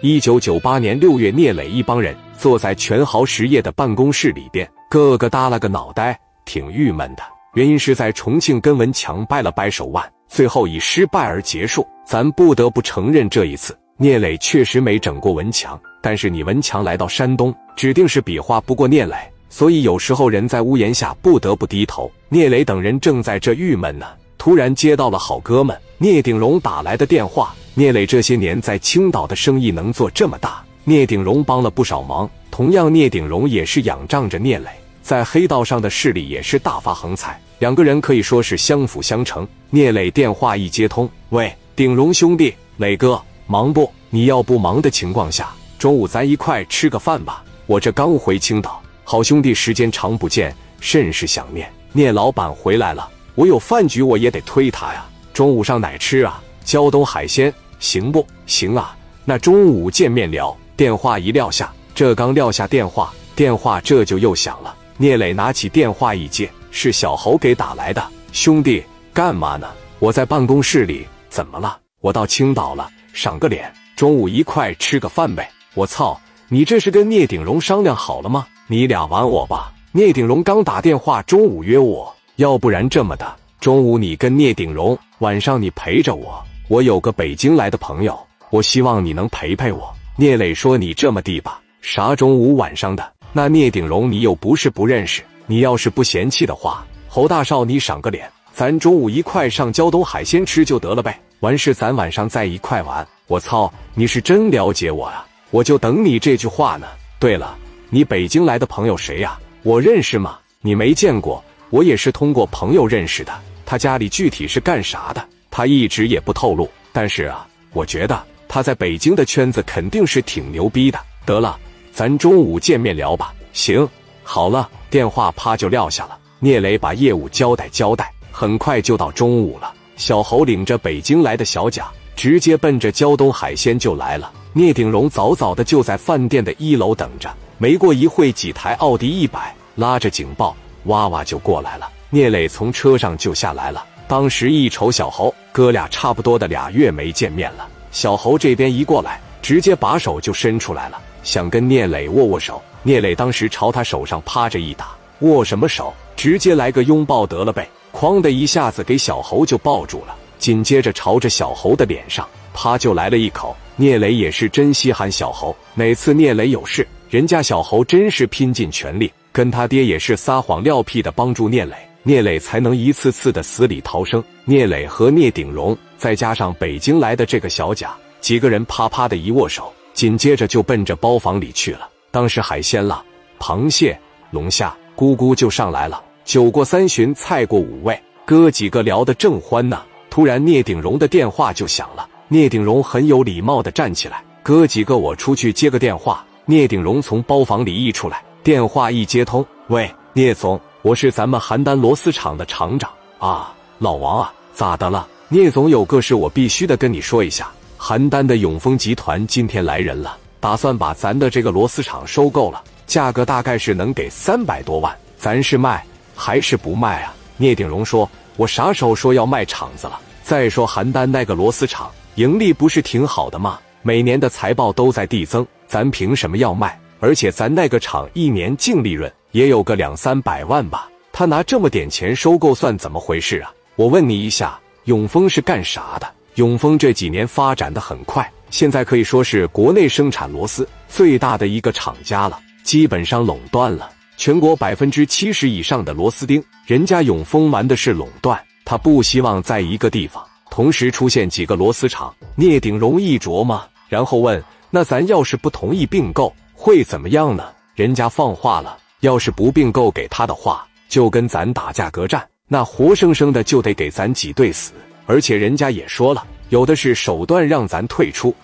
[0.00, 7.22] 一九九八年六月，聂磊一帮人坐在全豪实业的办公室里边，个个耷拉个脑袋，挺郁闷的。
[7.54, 11.86] 原因是在重庆跟文强掰了掰手腕，最后以失败而结束。
[12.04, 15.80] 咱不得不承认，这一次聂磊确实没整过文强。
[16.02, 19.16] 但是你文强来到山东，指定是比划不过聂磊，
[19.48, 22.10] 所以有时候人在屋檐下不得不低头。
[22.28, 27.54] 聂磊等人正在这郁闷呢，突然接到了好哥们聂鼎荣打来的电话。
[27.76, 32.30] 聂磊这些年在青岛的生意能做这么大，聂鼎荣帮了不少忙。
[32.48, 34.68] 同样，聂鼎荣也是仰仗着聂磊，
[35.02, 37.36] 在黑道上的势力也是大发横财。
[37.58, 39.46] 两个人可以说是相辅相成。
[39.70, 43.92] 聂磊电话一接通，喂，鼎荣兄弟，磊哥，忙不？
[44.08, 47.42] 你要不忙的情况下，中午咱一块吃个饭吧。
[47.66, 51.68] 我这刚回青岛，好兄弟，时间长不见，甚是想念。
[51.92, 55.04] 聂老板回来了，我有饭局，我也得推他呀。
[55.32, 56.40] 中午上哪吃啊？
[56.64, 57.52] 胶东海鲜。
[57.84, 58.96] 行不行啊？
[59.26, 60.56] 那中午见面聊。
[60.74, 64.74] 电话一撂下，这刚撂下电话，电话这就又响了。
[64.96, 68.02] 聂磊拿起电话一接，是小侯给打来的。
[68.32, 69.68] 兄弟，干嘛呢？
[69.98, 71.06] 我在办公室里。
[71.28, 71.78] 怎么了？
[72.00, 75.48] 我到青岛了，赏个脸，中午一块吃个饭呗。
[75.74, 78.46] 我操，你这是跟聂鼎荣商量好了吗？
[78.66, 79.72] 你俩玩我吧。
[79.92, 86.44] 聂鼎荣刚打电话，中午约我，要不然这么的，中午你跟聂鼎荣，晚上你陪着我。
[86.66, 89.94] 我有个北京来的朋友，我希望你能陪陪我。
[90.16, 93.06] 聂磊说：“你这么地吧，啥中午晚上的？
[93.34, 101.20] 那聂鼎荣你又不是不认识，你要是不嫌弃的话，侯大少你赏个脸，咱中午一块上胶东海鲜吃就得了呗。
[101.40, 103.06] 完事咱晚上再一块玩。
[103.26, 105.26] 我操，你是真了解我啊！
[105.50, 106.86] 我就等你这句话呢。
[107.18, 107.54] 对了，
[107.90, 109.38] 你北京来的朋友谁呀？
[109.62, 110.38] 我认识吗？
[110.62, 113.34] 你没见过，我也是通过朋友认识的。
[113.66, 115.22] 他家里具体是干啥的？”
[115.56, 120.98] 他一直也不透露，但是啊，我觉得他在北京的圈子肯定是挺牛逼的。
[121.24, 121.56] 得了，
[121.92, 123.32] 咱中午见面聊吧。
[123.52, 123.88] 行，
[124.24, 126.18] 好了，电话啪就撂下了。
[126.40, 129.72] 聂磊把业务交代交代，很快就到中午了。
[129.96, 131.86] 小侯领着北京来的小贾，
[132.16, 134.32] 直接奔着胶东海鲜就来了。
[134.54, 137.32] 聂鼎荣早早的就在饭店的一楼等着。
[137.58, 141.88] 没过一会，几台奥迪一百拉着警报，哇哇就过来了。
[142.10, 143.86] 聂磊从车上就下来了。
[144.06, 147.66] 当时一瞅小侯，哥俩差不多的俩月没见面了。
[147.90, 152.60] 小侯这边一过来，直接把手就伸出来了，想跟聂磊握握手。
[152.82, 155.92] 聂磊当时朝他手上趴着一打，握什么手？
[156.16, 157.68] 直接来个拥抱得了呗！
[157.92, 163.56] 哐的一下子给小侯就抱住了，紧接着朝着小侯的脸上啪就来了一口。
[163.76, 171.74] 聂磊也是真稀罕小侯，每次聂磊有事，人家小侯真是拼尽全力，跟他爹也是撒谎撂屁的帮助聂磊。
[172.06, 174.22] 聂磊才能一次次的死里逃生。
[174.44, 181.88] 聂磊和聂鼎荣，再加上北京来的这个小贾，几个人啪啪的一握手，紧接着就奔着包房里去了。
[182.10, 183.02] 当时海鲜了，
[183.40, 183.98] 螃蟹、
[184.30, 186.04] 龙虾，咕咕就上来了。
[186.26, 189.82] 酒过三巡，菜过五味，哥几个聊得正欢呢。
[190.10, 192.06] 突然，聂鼎荣的电话就响了。
[192.28, 205.08] 聂鼎荣很有礼貌的站起来：“哥几个，我出去接个电话。”聂鼎荣从包房里一出来，电话一接通：“喂，聂总。”我是咱们邯郸螺丝厂的厂长啊，老王啊，咋的了？
[205.30, 207.50] 聂总有个事，我必须得跟你说一下。
[207.78, 214.94] 邯郸的永丰集团今天来人了，打算把咱的这个螺丝厂收购了，价格大概是能给三百多万。
[215.16, 215.82] 咱是卖
[216.14, 217.14] 还是不卖啊？
[217.38, 218.06] 聂鼎荣说
[218.36, 219.98] ：“我啥时候说要卖厂子了？
[220.22, 223.58] 再说邯郸那个螺丝厂盈利不是挺好的吗？
[223.80, 226.78] 每年的财报都在递增，咱凭什么要卖？
[227.00, 233.52] 而且咱那个厂一年净利润。”也有个两三百万吧，他拿这么点钱收购算怎么回事啊？
[233.74, 236.08] 我问你一下，永丰是干啥的？
[236.36, 246.40] 永丰这几年发展的很快，现在可以说是国内生产螺丝最大的一个厂家了，基本上垄断了全国百分之七十以上的螺丝钉。
[246.64, 252.14] 人家永丰玩的是垄断，他不希望在一个地方同时出现几个螺丝厂。
[252.36, 254.40] 聂鼎荣一琢磨，然后问：
[254.70, 257.48] 那咱要是不同意并购，会怎么样呢？
[257.74, 258.78] 人家放话了。
[259.04, 264.72] 要是不并购给他的话，就跟咱打价格战，那活生生的就得给咱挤兑死。
[265.04, 268.34] 而且人家也说了，有的是手段让咱退出。